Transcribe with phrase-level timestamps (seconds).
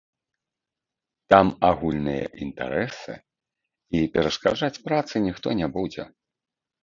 [1.33, 3.13] Там агульныя інтарэсы,
[3.99, 6.03] і перашкаджаць працы ніхто не будзе.